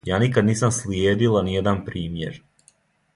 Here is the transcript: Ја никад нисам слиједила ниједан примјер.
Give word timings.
Ја 0.09 0.17
никад 0.21 0.47
нисам 0.47 0.73
слиједила 0.77 1.43
ниједан 1.51 1.85
примјер. 1.91 2.43